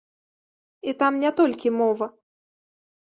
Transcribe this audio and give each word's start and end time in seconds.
І 0.87 0.95
там 1.03 1.13
не 1.25 1.31
толькі 1.43 1.73
мова. 1.79 2.07